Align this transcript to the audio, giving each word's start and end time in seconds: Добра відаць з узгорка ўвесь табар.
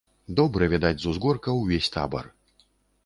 Добра 0.39 0.69
відаць 0.71 0.97
з 1.03 1.11
узгорка 1.11 1.55
ўвесь 1.59 1.93
табар. 1.97 2.25